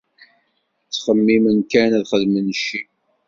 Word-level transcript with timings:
Ttxemmimen 0.83 1.59
kan 1.71 1.91
ad 1.97 2.05
xedmen 2.09 2.47
cce.. 2.57 2.81